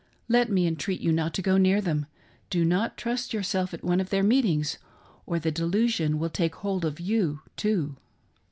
Let 0.27 0.49
me 0.51 0.65
entreat 0.65 0.99
you 0.99 1.11
not 1.11 1.31
to 1.35 1.43
go 1.43 1.57
near 1.57 1.79
them. 1.79 2.07
Do 2.49 2.65
not 2.65 2.97
trust 2.97 3.35
yourself 3.35 3.71
at 3.71 3.83
one 3.83 3.99
of 3.99 4.09
their 4.09 4.23
meetiiigs, 4.23 4.77
or 5.27 5.37
the 5.37 5.51
delusion 5.51 6.17
will 6.17 6.31
take 6.31 6.55
hold 6.55 6.83
oiyou 6.85 7.39
too." 7.55 7.97